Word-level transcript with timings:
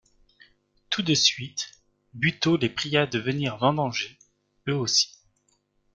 Tout 0.89 1.03
de 1.03 1.13
suite, 1.13 1.79
Buteau 2.15 2.57
les 2.57 2.69
pria 2.69 3.05
de 3.05 3.19
venir 3.19 3.57
vendanger, 3.57 4.17
eux 4.67 4.73
aussi. 4.73 5.13